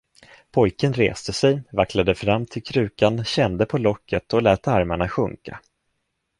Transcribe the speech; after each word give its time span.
Pojken 0.51 0.93
reste 0.93 1.33
sig, 1.33 1.61
vacklade 1.71 2.15
fram 2.15 2.45
till 2.45 2.63
krukan, 2.63 3.23
kände 3.25 3.65
på 3.65 3.77
locket 3.77 4.33
och 4.33 4.41
lät 4.41 4.67
armarna 4.67 5.09
sjunka. 5.09 5.59